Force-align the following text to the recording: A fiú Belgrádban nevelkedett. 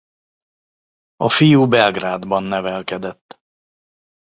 A 1.15 1.29
fiú 1.29 1.67
Belgrádban 1.67 2.43
nevelkedett. 2.43 3.39